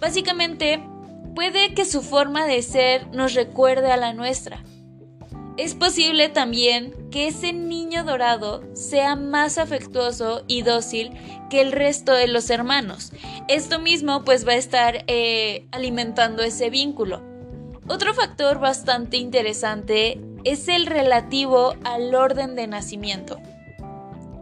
Básicamente, 0.00 0.82
puede 1.34 1.74
que 1.74 1.84
su 1.84 2.02
forma 2.02 2.44
de 2.44 2.60
ser 2.62 3.06
nos 3.14 3.34
recuerde 3.34 3.90
a 3.90 3.96
la 3.96 4.12
nuestra. 4.12 4.62
Es 5.58 5.74
posible 5.74 6.30
también 6.30 6.94
que 7.10 7.28
ese 7.28 7.52
niño 7.52 8.04
dorado 8.04 8.62
sea 8.74 9.16
más 9.16 9.58
afectuoso 9.58 10.44
y 10.46 10.62
dócil 10.62 11.12
que 11.50 11.60
el 11.60 11.72
resto 11.72 12.14
de 12.14 12.26
los 12.26 12.48
hermanos. 12.48 13.12
Esto 13.48 13.78
mismo 13.78 14.24
pues 14.24 14.48
va 14.48 14.52
a 14.52 14.56
estar 14.56 15.04
eh, 15.08 15.66
alimentando 15.70 16.42
ese 16.42 16.70
vínculo. 16.70 17.22
Otro 17.86 18.14
factor 18.14 18.60
bastante 18.60 19.18
interesante 19.18 20.20
es 20.44 20.68
el 20.68 20.86
relativo 20.86 21.74
al 21.84 22.14
orden 22.14 22.56
de 22.56 22.66
nacimiento. 22.66 23.38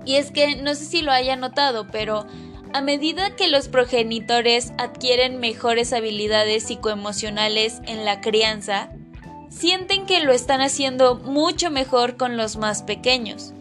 Y 0.07 0.15
es 0.15 0.31
que 0.31 0.57
no 0.57 0.75
sé 0.77 0.85
si 0.85 1.03
lo 1.03 1.11
haya 1.11 1.35
notado, 1.35 1.89
pero 1.91 2.27
a 2.73 2.83
medida 2.83 3.35
que 3.35 3.49
los 3.49 3.67
progenitores 3.67 4.73
adquieren 4.79 5.41
mejores 5.41 5.93
habilidades 5.93 6.65
psicoemocionales 6.65 7.81
en 7.87 8.05
la 8.05 8.21
crianza, 8.21 8.93
sienten 9.51 10.07
que 10.07 10.21
lo 10.21 10.33
están 10.33 10.63
haciendo 10.63 11.17
mucho 11.17 11.71
mejor 11.71 12.17
con 12.17 12.39
los 12.39 12.57
más 12.57 12.83
pequeños. 12.83 13.53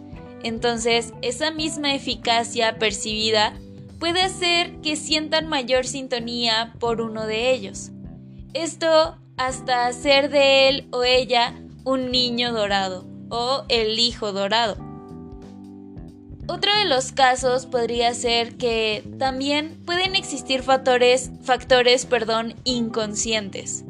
Entonces, 0.43 1.13
esa 1.22 1.51
misma 1.51 1.93
eficacia 1.93 2.79
percibida 2.79 3.53
puede 4.00 4.22
hacer 4.22 4.79
que 4.81 4.96
sientan 4.96 5.48
mayor 5.48 5.86
sintonía 5.86 6.74
por 6.79 7.01
uno 7.01 7.25
de 7.25 7.51
ellos. 7.51 7.91
Esto 8.53 9.17
hasta 9.36 9.88
hacer 9.88 10.29
de 10.29 10.69
él 10.69 10.88
o 10.91 11.03
ella 11.03 11.55
un 11.84 12.12
niño 12.12 12.53
dorado 12.53 13.05
o 13.29 13.63
el 13.67 14.00
hijo 14.00 14.31
dorado. 14.31 14.77
Otro 16.48 16.75
de 16.77 16.86
los 16.86 17.12
casos 17.12 17.67
podría 17.67 18.13
ser 18.13 18.58
que 18.58 19.03
también 19.19 19.84
pueden 19.86 20.15
existir 20.15 20.63
factores, 20.63 21.29
factores 21.43 22.05
perdón, 22.05 22.55
inconscientes. 22.63 23.86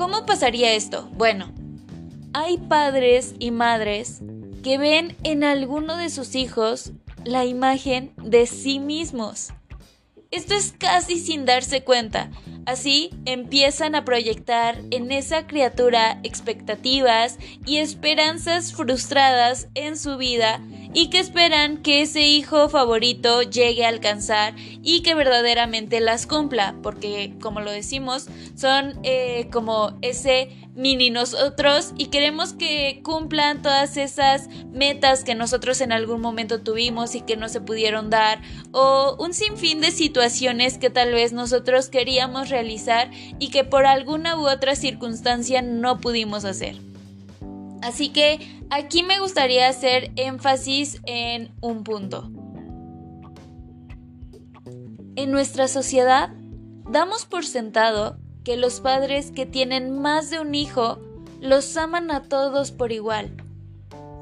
¿Cómo 0.00 0.24
pasaría 0.24 0.72
esto? 0.72 1.10
Bueno, 1.12 1.52
hay 2.32 2.56
padres 2.56 3.34
y 3.38 3.50
madres 3.50 4.22
que 4.64 4.78
ven 4.78 5.14
en 5.24 5.44
alguno 5.44 5.98
de 5.98 6.08
sus 6.08 6.36
hijos 6.36 6.92
la 7.22 7.44
imagen 7.44 8.14
de 8.16 8.46
sí 8.46 8.78
mismos. 8.78 9.50
Esto 10.30 10.54
es 10.54 10.72
casi 10.72 11.18
sin 11.18 11.44
darse 11.44 11.84
cuenta. 11.84 12.30
Así 12.64 13.10
empiezan 13.26 13.94
a 13.94 14.06
proyectar 14.06 14.80
en 14.90 15.12
esa 15.12 15.46
criatura 15.46 16.18
expectativas 16.22 17.38
y 17.66 17.76
esperanzas 17.76 18.72
frustradas 18.72 19.68
en 19.74 19.98
su 19.98 20.16
vida 20.16 20.62
y 20.92 21.08
que 21.08 21.18
esperan 21.18 21.78
que 21.78 22.02
ese 22.02 22.22
hijo 22.22 22.68
favorito 22.68 23.42
llegue 23.42 23.84
a 23.84 23.88
alcanzar 23.88 24.54
y 24.82 25.02
que 25.02 25.14
verdaderamente 25.14 26.00
las 26.00 26.26
cumpla, 26.26 26.74
porque 26.82 27.34
como 27.40 27.60
lo 27.60 27.70
decimos, 27.70 28.28
son 28.56 28.98
eh, 29.02 29.48
como 29.52 29.96
ese 30.02 30.50
mini 30.74 31.10
nosotros 31.10 31.92
y 31.98 32.06
queremos 32.06 32.52
que 32.52 33.00
cumplan 33.02 33.62
todas 33.62 33.96
esas 33.96 34.48
metas 34.72 35.24
que 35.24 35.34
nosotros 35.34 35.80
en 35.80 35.92
algún 35.92 36.20
momento 36.20 36.62
tuvimos 36.62 37.14
y 37.14 37.20
que 37.20 37.36
no 37.36 37.48
se 37.48 37.60
pudieron 37.60 38.08
dar 38.10 38.40
o 38.72 39.16
un 39.18 39.34
sinfín 39.34 39.80
de 39.80 39.90
situaciones 39.90 40.78
que 40.78 40.90
tal 40.90 41.12
vez 41.12 41.32
nosotros 41.32 41.88
queríamos 41.88 42.48
realizar 42.48 43.10
y 43.38 43.50
que 43.50 43.64
por 43.64 43.86
alguna 43.86 44.36
u 44.36 44.48
otra 44.48 44.74
circunstancia 44.74 45.60
no 45.62 46.00
pudimos 46.00 46.44
hacer. 46.44 46.89
Así 47.82 48.10
que 48.10 48.40
aquí 48.68 49.02
me 49.02 49.20
gustaría 49.20 49.68
hacer 49.68 50.12
énfasis 50.16 51.00
en 51.06 51.52
un 51.60 51.82
punto. 51.82 52.30
En 55.16 55.30
nuestra 55.30 55.66
sociedad 55.68 56.30
damos 56.90 57.24
por 57.24 57.44
sentado 57.44 58.18
que 58.44 58.56
los 58.56 58.80
padres 58.80 59.32
que 59.32 59.46
tienen 59.46 59.98
más 59.98 60.30
de 60.30 60.40
un 60.40 60.54
hijo 60.54 60.98
los 61.40 61.76
aman 61.76 62.10
a 62.10 62.22
todos 62.22 62.70
por 62.70 62.92
igual. 62.92 63.34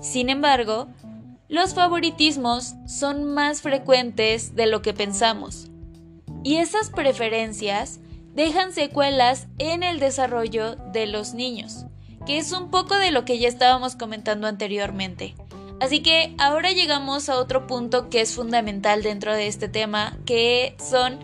Sin 0.00 0.30
embargo, 0.30 0.88
los 1.48 1.74
favoritismos 1.74 2.74
son 2.86 3.24
más 3.24 3.62
frecuentes 3.62 4.54
de 4.54 4.66
lo 4.66 4.82
que 4.82 4.94
pensamos. 4.94 5.68
Y 6.44 6.56
esas 6.56 6.90
preferencias 6.90 7.98
dejan 8.34 8.72
secuelas 8.72 9.48
en 9.58 9.82
el 9.82 9.98
desarrollo 9.98 10.76
de 10.92 11.06
los 11.06 11.34
niños 11.34 11.87
que 12.28 12.36
es 12.36 12.52
un 12.52 12.70
poco 12.70 12.94
de 12.94 13.10
lo 13.10 13.24
que 13.24 13.38
ya 13.38 13.48
estábamos 13.48 13.96
comentando 13.96 14.46
anteriormente. 14.46 15.34
Así 15.80 16.02
que 16.02 16.34
ahora 16.36 16.72
llegamos 16.72 17.30
a 17.30 17.38
otro 17.38 17.66
punto 17.66 18.10
que 18.10 18.20
es 18.20 18.34
fundamental 18.34 19.02
dentro 19.02 19.32
de 19.32 19.46
este 19.46 19.66
tema, 19.66 20.18
que 20.26 20.76
son 20.78 21.20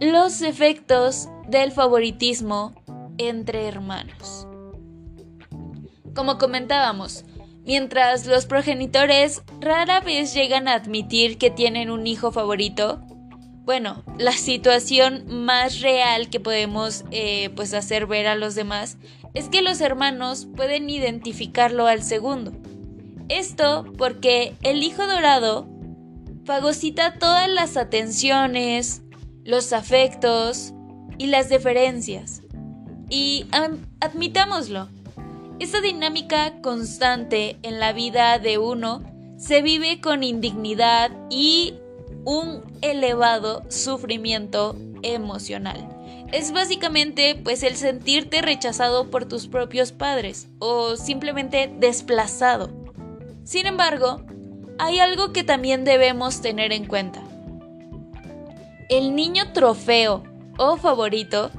los 0.00 0.42
efectos 0.42 1.28
del 1.46 1.70
favoritismo 1.70 2.74
entre 3.18 3.68
hermanos. 3.68 4.48
Como 6.12 6.38
comentábamos, 6.38 7.24
mientras 7.64 8.26
los 8.26 8.46
progenitores 8.46 9.44
rara 9.60 10.00
vez 10.00 10.34
llegan 10.34 10.66
a 10.66 10.74
admitir 10.74 11.38
que 11.38 11.52
tienen 11.52 11.88
un 11.88 12.04
hijo 12.08 12.32
favorito, 12.32 13.00
bueno, 13.64 14.02
la 14.18 14.32
situación 14.32 15.24
más 15.28 15.82
real 15.82 16.30
que 16.30 16.40
podemos 16.40 17.04
eh, 17.12 17.50
pues 17.54 17.74
hacer 17.74 18.06
ver 18.06 18.26
a 18.26 18.34
los 18.34 18.56
demás 18.56 18.98
es 19.34 19.48
que 19.48 19.62
los 19.62 19.80
hermanos 19.80 20.46
pueden 20.56 20.90
identificarlo 20.90 21.86
al 21.86 22.02
segundo. 22.02 22.52
Esto 23.28 23.84
porque 23.96 24.54
el 24.62 24.82
hijo 24.82 25.06
dorado 25.06 25.66
fagocita 26.44 27.14
todas 27.18 27.48
las 27.48 27.76
atenciones, 27.76 29.02
los 29.44 29.72
afectos 29.72 30.72
y 31.18 31.26
las 31.26 31.48
deferencias. 31.48 32.42
Y 33.08 33.46
admitámoslo, 34.00 34.88
esa 35.58 35.80
dinámica 35.80 36.60
constante 36.60 37.58
en 37.62 37.78
la 37.78 37.92
vida 37.92 38.38
de 38.38 38.58
uno 38.58 39.02
se 39.38 39.62
vive 39.62 40.00
con 40.00 40.22
indignidad 40.22 41.10
y 41.30 41.74
un 42.24 42.62
elevado 42.80 43.62
sufrimiento 43.68 44.76
emocional. 45.02 46.01
Es 46.32 46.50
básicamente 46.52 47.34
pues 47.34 47.62
el 47.62 47.76
sentirte 47.76 48.40
rechazado 48.40 49.10
por 49.10 49.26
tus 49.26 49.48
propios 49.48 49.92
padres 49.92 50.48
o 50.58 50.96
simplemente 50.96 51.70
desplazado. 51.78 52.70
Sin 53.44 53.66
embargo, 53.66 54.22
hay 54.78 54.98
algo 54.98 55.32
que 55.32 55.44
también 55.44 55.84
debemos 55.84 56.40
tener 56.40 56.72
en 56.72 56.86
cuenta. 56.86 57.22
El 58.88 59.14
niño 59.14 59.52
trofeo 59.52 60.24
o 60.58 60.78
favorito 60.78 61.50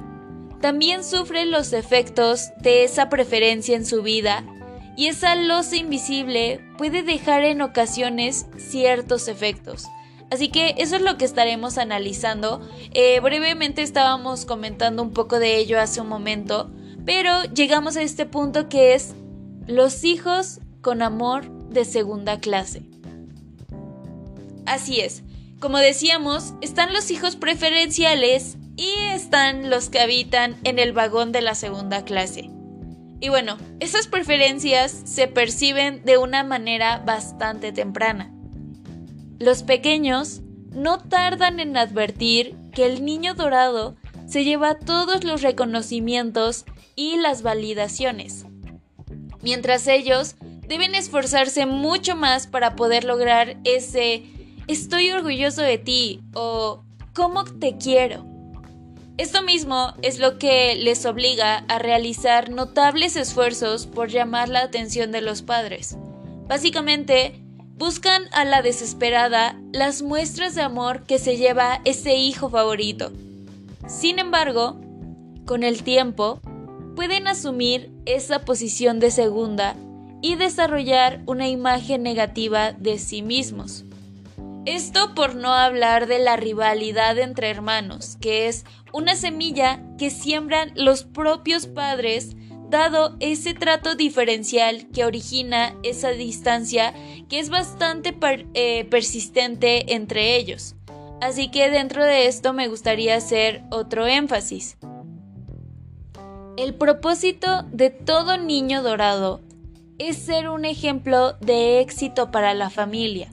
también 0.60 1.04
sufre 1.04 1.46
los 1.46 1.72
efectos 1.72 2.50
de 2.60 2.84
esa 2.84 3.08
preferencia 3.08 3.76
en 3.76 3.86
su 3.86 4.02
vida 4.02 4.44
y 4.96 5.06
esa 5.06 5.36
losa 5.36 5.76
invisible 5.76 6.64
puede 6.78 7.02
dejar 7.02 7.44
en 7.44 7.60
ocasiones 7.60 8.46
ciertos 8.56 9.28
efectos. 9.28 9.86
Así 10.30 10.48
que 10.48 10.74
eso 10.78 10.96
es 10.96 11.02
lo 11.02 11.16
que 11.16 11.24
estaremos 11.24 11.78
analizando. 11.78 12.60
Eh, 12.92 13.20
brevemente 13.20 13.82
estábamos 13.82 14.44
comentando 14.46 15.02
un 15.02 15.12
poco 15.12 15.38
de 15.38 15.56
ello 15.58 15.80
hace 15.80 16.00
un 16.00 16.08
momento, 16.08 16.70
pero 17.04 17.44
llegamos 17.54 17.96
a 17.96 18.02
este 18.02 18.26
punto 18.26 18.68
que 18.68 18.94
es 18.94 19.14
los 19.66 20.04
hijos 20.04 20.60
con 20.80 21.02
amor 21.02 21.50
de 21.68 21.84
segunda 21.84 22.40
clase. 22.40 22.82
Así 24.66 25.00
es, 25.00 25.22
como 25.60 25.78
decíamos, 25.78 26.54
están 26.60 26.92
los 26.92 27.10
hijos 27.10 27.36
preferenciales 27.36 28.56
y 28.76 28.90
están 29.12 29.70
los 29.70 29.88
que 29.88 30.00
habitan 30.00 30.56
en 30.64 30.78
el 30.78 30.92
vagón 30.92 31.32
de 31.32 31.42
la 31.42 31.54
segunda 31.54 32.04
clase. 32.04 32.50
Y 33.20 33.28
bueno, 33.28 33.56
esas 33.80 34.08
preferencias 34.08 35.02
se 35.04 35.28
perciben 35.28 36.04
de 36.04 36.18
una 36.18 36.44
manera 36.44 36.98
bastante 36.98 37.72
temprana. 37.72 38.33
Los 39.38 39.62
pequeños 39.62 40.42
no 40.70 40.98
tardan 40.98 41.60
en 41.60 41.76
advertir 41.76 42.56
que 42.72 42.86
el 42.86 43.04
niño 43.04 43.34
dorado 43.34 43.96
se 44.26 44.44
lleva 44.44 44.78
todos 44.78 45.24
los 45.24 45.42
reconocimientos 45.42 46.64
y 46.96 47.16
las 47.16 47.42
validaciones, 47.42 48.46
mientras 49.42 49.86
ellos 49.86 50.36
deben 50.66 50.94
esforzarse 50.94 51.66
mucho 51.66 52.16
más 52.16 52.46
para 52.46 52.74
poder 52.76 53.04
lograr 53.04 53.58
ese 53.64 54.22
estoy 54.66 55.10
orgulloso 55.10 55.62
de 55.62 55.78
ti 55.78 56.22
o 56.34 56.82
cómo 57.12 57.44
te 57.44 57.76
quiero. 57.76 58.24
Esto 59.16 59.42
mismo 59.42 59.94
es 60.02 60.18
lo 60.18 60.38
que 60.38 60.74
les 60.74 61.06
obliga 61.06 61.58
a 61.68 61.78
realizar 61.78 62.50
notables 62.50 63.14
esfuerzos 63.16 63.86
por 63.86 64.08
llamar 64.08 64.48
la 64.48 64.62
atención 64.62 65.12
de 65.12 65.20
los 65.20 65.42
padres. 65.42 65.96
Básicamente, 66.48 67.43
buscan 67.76 68.24
a 68.32 68.44
la 68.44 68.62
desesperada 68.62 69.60
las 69.72 70.02
muestras 70.02 70.54
de 70.54 70.62
amor 70.62 71.04
que 71.04 71.18
se 71.18 71.36
lleva 71.36 71.80
ese 71.84 72.14
hijo 72.16 72.48
favorito. 72.48 73.12
Sin 73.88 74.18
embargo, 74.18 74.80
con 75.44 75.64
el 75.64 75.82
tiempo, 75.82 76.40
pueden 76.94 77.26
asumir 77.26 77.90
esa 78.06 78.44
posición 78.44 79.00
de 79.00 79.10
segunda 79.10 79.74
y 80.22 80.36
desarrollar 80.36 81.20
una 81.26 81.48
imagen 81.48 82.02
negativa 82.02 82.72
de 82.72 82.98
sí 82.98 83.22
mismos. 83.22 83.84
Esto 84.64 85.14
por 85.14 85.34
no 85.34 85.52
hablar 85.52 86.06
de 86.06 86.18
la 86.18 86.36
rivalidad 86.36 87.18
entre 87.18 87.50
hermanos, 87.50 88.16
que 88.20 88.48
es 88.48 88.64
una 88.92 89.16
semilla 89.16 89.82
que 89.98 90.08
siembran 90.08 90.72
los 90.76 91.04
propios 91.04 91.66
padres 91.66 92.36
dado 92.68 93.16
ese 93.20 93.54
trato 93.54 93.94
diferencial 93.94 94.88
que 94.92 95.04
origina 95.04 95.74
esa 95.82 96.10
distancia 96.10 96.94
que 97.28 97.38
es 97.38 97.50
bastante 97.50 98.16
eh, 98.54 98.84
persistente 98.86 99.94
entre 99.94 100.36
ellos. 100.36 100.74
Así 101.20 101.50
que 101.50 101.70
dentro 101.70 102.04
de 102.04 102.26
esto 102.26 102.52
me 102.52 102.68
gustaría 102.68 103.16
hacer 103.16 103.62
otro 103.70 104.06
énfasis. 104.06 104.76
El 106.56 106.74
propósito 106.74 107.64
de 107.72 107.90
todo 107.90 108.36
niño 108.36 108.82
dorado 108.82 109.40
es 109.98 110.16
ser 110.18 110.48
un 110.48 110.64
ejemplo 110.64 111.34
de 111.40 111.80
éxito 111.80 112.30
para 112.30 112.54
la 112.54 112.70
familia. 112.70 113.32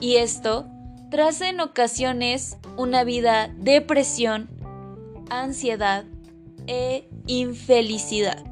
Y 0.00 0.16
esto 0.16 0.66
traza 1.10 1.48
en 1.48 1.60
ocasiones 1.60 2.56
una 2.76 3.04
vida 3.04 3.48
de 3.56 3.80
presión 3.80 4.48
ansiedad 5.30 6.04
e 6.68 7.08
infelicidad. 7.26 8.44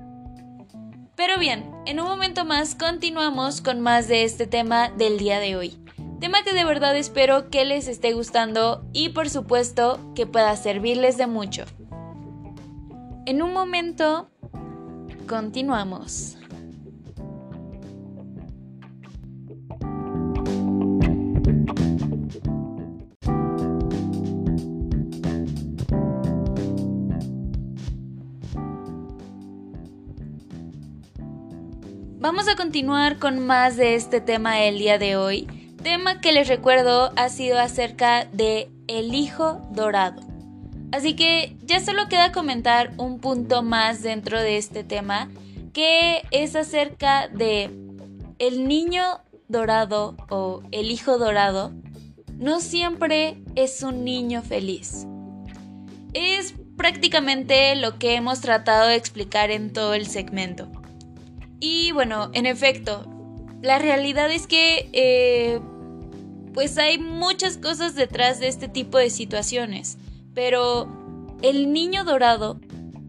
Pero 1.15 1.39
bien, 1.39 1.71
en 1.87 2.01
un 2.01 2.07
momento 2.07 2.45
más 2.45 2.75
continuamos 2.75 3.61
con 3.61 3.81
más 3.81 4.09
de 4.09 4.25
este 4.25 4.47
tema 4.47 4.91
del 4.91 5.19
día 5.19 5.39
de 5.39 5.57
hoy. 5.57 5.79
Tema 6.21 6.43
que 6.43 6.53
de 6.53 6.65
verdad 6.65 6.97
espero 6.97 7.51
que 7.51 7.65
les 7.65 7.89
esté 7.89 8.13
gustando 8.13 8.85
y 8.93 9.11
por 9.11 9.31
supuesto 9.31 10.01
que 10.15 10.27
pueda 10.27 10.57
servirles 10.57 11.17
de 11.17 11.27
mucho. 11.27 11.65
En 13.27 13.43
un 13.43 13.53
momento 13.53 14.31
continuamos. 15.27 16.36
Vamos 32.27 32.49
a 32.49 32.57
continuar 32.57 33.21
con 33.21 33.39
más 33.47 33.77
de 33.77 33.95
este 33.95 34.21
tema 34.21 34.61
el 34.65 34.81
día 34.81 34.99
de 34.99 35.15
hoy. 35.15 35.47
Tema 35.85 36.21
que 36.21 36.33
les 36.33 36.49
recuerdo 36.49 37.12
ha 37.15 37.29
sido 37.29 37.61
acerca 37.61 38.25
de 38.25 38.69
el 38.89 39.15
hijo 39.15 39.65
dorado. 39.71 40.23
Así 40.91 41.15
que 41.15 41.57
ya 41.62 41.79
solo 41.79 42.09
queda 42.09 42.33
comentar 42.33 42.91
un 42.97 43.21
punto 43.21 43.62
más 43.62 44.03
dentro 44.03 44.41
de 44.41 44.57
este 44.57 44.83
tema, 44.83 45.29
que 45.73 46.25
es 46.33 46.57
acerca 46.57 47.29
de 47.29 47.71
el 48.41 48.67
niño 48.67 49.05
dorado 49.47 50.17
o 50.29 50.65
el 50.73 50.91
hijo 50.91 51.19
dorado 51.19 51.71
no 52.39 52.59
siempre 52.59 53.41
es 53.55 53.85
un 53.85 54.03
niño 54.03 54.43
feliz. 54.43 55.07
Es 56.12 56.55
prácticamente 56.77 57.77
lo 57.77 58.01
que 58.01 58.17
hemos 58.17 58.41
tratado 58.41 58.89
de 58.89 58.97
explicar 58.97 59.53
en 59.53 59.73
todo 59.73 59.95
el 59.95 60.09
segmento. 60.09 60.69
Y 61.61 61.92
bueno, 61.92 62.31
en 62.35 62.47
efecto, 62.47 63.07
la 63.62 63.79
realidad 63.79 64.31
es 64.31 64.47
que 64.47 64.88
eh, 64.92 65.61
pues 66.53 66.79
hay 66.79 66.99
muchas 66.99 67.59
cosas 67.59 67.95
detrás 67.95 68.40
de 68.40 68.49
este 68.49 68.69
tipo 68.69 68.99
de 68.99 69.11
situaciones, 69.11 69.99
pero 70.35 70.88
el 71.42 71.73
niño 71.73 72.05
dorado 72.05 72.61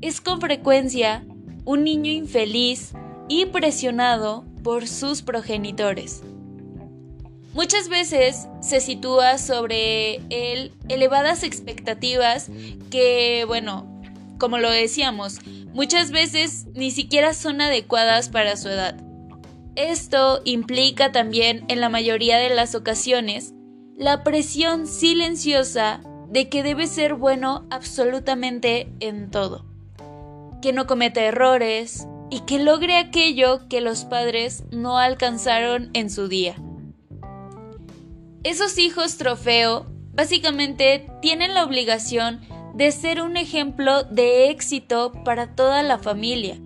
es 0.01 0.21
con 0.21 0.41
frecuencia 0.41 1.25
un 1.65 1.83
niño 1.83 2.11
infeliz 2.11 2.93
y 3.27 3.45
presionado 3.47 4.45
por 4.63 4.87
sus 4.87 5.21
progenitores. 5.21 6.23
Muchas 7.53 7.89
veces 7.89 8.47
se 8.61 8.79
sitúa 8.79 9.37
sobre 9.37 10.21
él 10.29 10.71
elevadas 10.89 11.43
expectativas 11.43 12.49
que, 12.91 13.45
bueno, 13.47 14.01
como 14.37 14.59
lo 14.59 14.69
decíamos, 14.69 15.39
muchas 15.77 16.09
veces 16.09 16.65
ni 16.73 16.89
siquiera 16.89 17.35
son 17.35 17.61
adecuadas 17.61 18.29
para 18.29 18.57
su 18.57 18.67
edad. 18.67 18.97
Esto 19.75 20.41
implica 20.43 21.11
también, 21.11 21.65
en 21.67 21.81
la 21.81 21.89
mayoría 21.89 22.39
de 22.39 22.49
las 22.49 22.73
ocasiones, 22.73 23.53
la 23.95 24.23
presión 24.23 24.87
silenciosa 24.87 26.01
de 26.29 26.49
que 26.49 26.63
debe 26.63 26.87
ser 26.87 27.13
bueno 27.13 27.67
absolutamente 27.69 28.91
en 29.01 29.29
todo, 29.29 29.67
que 30.63 30.73
no 30.73 30.87
cometa 30.87 31.21
errores 31.21 32.07
y 32.31 32.39
que 32.39 32.57
logre 32.57 32.97
aquello 32.97 33.67
que 33.69 33.79
los 33.79 34.03
padres 34.03 34.63
no 34.71 34.97
alcanzaron 34.97 35.91
en 35.93 36.09
su 36.09 36.27
día. 36.27 36.55
Esos 38.43 38.79
hijos 38.79 39.17
trofeo 39.17 39.85
básicamente 40.13 41.05
tienen 41.21 41.53
la 41.53 41.63
obligación 41.63 42.41
de 42.77 42.91
ser 42.91 43.21
un 43.21 43.37
ejemplo 43.37 44.03
de 44.03 44.51
éxito 44.51 45.11
para 45.25 45.55
toda 45.55 45.81
la 45.81 45.97
familia, 45.97 46.59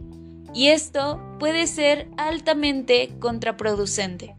y 0.54 0.67
esto 0.67 1.21
puede 1.39 1.67
ser 1.67 2.10
altamente 2.17 3.13
contraproducente. 3.19 4.36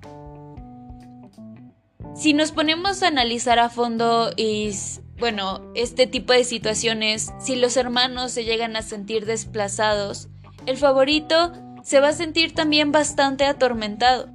Si 2.14 2.34
nos 2.34 2.52
ponemos 2.52 3.02
a 3.02 3.08
analizar 3.08 3.58
a 3.58 3.70
fondo 3.70 4.32
y, 4.36 4.70
bueno, 5.18 5.72
este 5.74 6.06
tipo 6.06 6.34
de 6.34 6.44
situaciones, 6.44 7.32
si 7.40 7.56
los 7.56 7.78
hermanos 7.78 8.32
se 8.32 8.44
llegan 8.44 8.76
a 8.76 8.82
sentir 8.82 9.24
desplazados, 9.24 10.28
el 10.66 10.76
favorito 10.76 11.52
se 11.82 12.00
va 12.00 12.08
a 12.08 12.12
sentir 12.12 12.54
también 12.54 12.92
bastante 12.92 13.46
atormentado. 13.46 14.28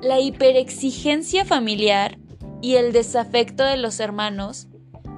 La 0.00 0.18
hiperexigencia 0.18 1.44
familiar 1.44 2.18
y 2.62 2.76
el 2.76 2.92
desafecto 2.92 3.64
de 3.64 3.76
los 3.76 4.00
hermanos 4.00 4.68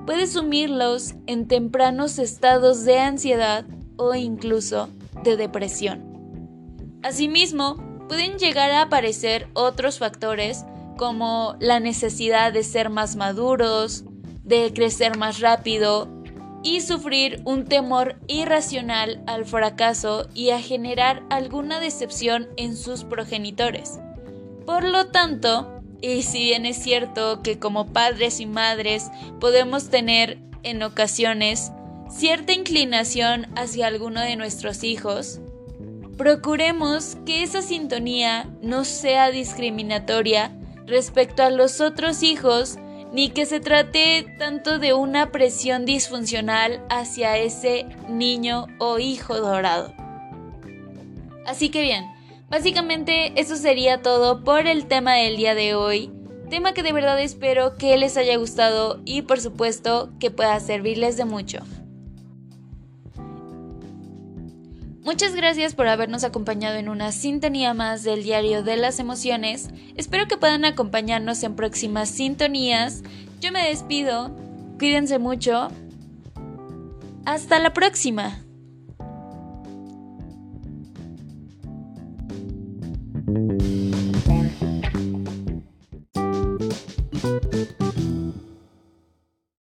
puede 0.06 0.26
sumirlos 0.26 1.14
en 1.26 1.48
tempranos 1.48 2.18
estados 2.18 2.84
de 2.84 3.00
ansiedad 3.00 3.64
o 3.96 4.14
incluso 4.14 4.88
de 5.22 5.36
depresión. 5.36 6.02
Asimismo, 7.02 7.76
pueden 8.08 8.38
llegar 8.38 8.70
a 8.70 8.82
aparecer 8.82 9.48
otros 9.54 9.98
factores 9.98 10.64
como 10.96 11.56
la 11.58 11.80
necesidad 11.80 12.52
de 12.52 12.62
ser 12.62 12.90
más 12.90 13.16
maduros, 13.16 14.04
de 14.44 14.72
crecer 14.74 15.16
más 15.16 15.40
rápido 15.40 16.08
y 16.62 16.80
sufrir 16.80 17.42
un 17.44 17.64
temor 17.64 18.16
irracional 18.26 19.22
al 19.26 19.44
fracaso 19.44 20.28
y 20.34 20.50
a 20.50 20.60
generar 20.60 21.22
alguna 21.30 21.80
decepción 21.80 22.48
en 22.56 22.76
sus 22.76 23.04
progenitores. 23.04 24.00
Por 24.64 24.84
lo 24.84 25.06
tanto, 25.08 25.73
y 26.04 26.22
si 26.22 26.44
bien 26.44 26.66
es 26.66 26.76
cierto 26.76 27.40
que 27.42 27.58
como 27.58 27.86
padres 27.86 28.38
y 28.40 28.46
madres 28.46 29.10
podemos 29.40 29.88
tener 29.88 30.38
en 30.62 30.82
ocasiones 30.82 31.72
cierta 32.10 32.52
inclinación 32.52 33.46
hacia 33.56 33.86
alguno 33.86 34.20
de 34.20 34.36
nuestros 34.36 34.84
hijos, 34.84 35.40
procuremos 36.18 37.16
que 37.24 37.42
esa 37.42 37.62
sintonía 37.62 38.50
no 38.60 38.84
sea 38.84 39.30
discriminatoria 39.30 40.52
respecto 40.86 41.42
a 41.42 41.50
los 41.50 41.80
otros 41.80 42.22
hijos 42.22 42.76
ni 43.10 43.30
que 43.30 43.46
se 43.46 43.60
trate 43.60 44.26
tanto 44.38 44.78
de 44.78 44.92
una 44.92 45.32
presión 45.32 45.86
disfuncional 45.86 46.84
hacia 46.90 47.38
ese 47.38 47.86
niño 48.10 48.66
o 48.78 48.98
hijo 48.98 49.38
dorado. 49.38 49.94
Así 51.46 51.70
que 51.70 51.80
bien, 51.80 52.04
básicamente 52.54 53.32
eso 53.34 53.56
sería 53.56 54.00
todo 54.00 54.44
por 54.44 54.68
el 54.68 54.86
tema 54.86 55.14
del 55.14 55.36
día 55.36 55.56
de 55.56 55.74
hoy, 55.74 56.12
tema 56.50 56.72
que 56.72 56.84
de 56.84 56.92
verdad 56.92 57.20
espero 57.20 57.76
que 57.76 57.96
les 57.96 58.16
haya 58.16 58.36
gustado 58.36 59.02
y 59.04 59.22
por 59.22 59.40
supuesto 59.40 60.12
que 60.20 60.30
pueda 60.30 60.60
servirles 60.60 61.16
de 61.16 61.24
mucho. 61.24 61.58
Muchas 65.02 65.34
gracias 65.34 65.74
por 65.74 65.88
habernos 65.88 66.22
acompañado 66.22 66.76
en 66.76 66.88
una 66.88 67.10
sintonía 67.10 67.74
más 67.74 68.04
del 68.04 68.22
Diario 68.22 68.62
de 68.62 68.76
las 68.76 69.00
Emociones. 69.00 69.70
Espero 69.96 70.28
que 70.28 70.36
puedan 70.36 70.64
acompañarnos 70.64 71.42
en 71.42 71.56
próximas 71.56 72.08
sintonías. 72.08 73.02
Yo 73.40 73.50
me 73.50 73.68
despido. 73.68 74.30
Cuídense 74.78 75.18
mucho. 75.18 75.70
Hasta 77.26 77.58
la 77.58 77.72
próxima. 77.72 78.43